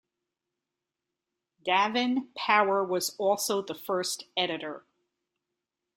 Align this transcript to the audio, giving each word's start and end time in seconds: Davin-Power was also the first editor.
Davin-Power 1.63 2.83
was 2.83 3.15
also 3.19 3.61
the 3.61 3.75
first 3.75 4.23
editor. 4.35 4.83